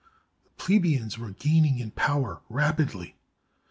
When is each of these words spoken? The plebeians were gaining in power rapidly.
The 0.45 0.49
plebeians 0.57 1.19
were 1.19 1.29
gaining 1.29 1.77
in 1.77 1.91
power 1.91 2.41
rapidly. 2.49 3.17